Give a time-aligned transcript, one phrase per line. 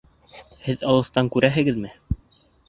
[0.67, 1.93] Һеҙ алыҫтан күрәһегеҙме?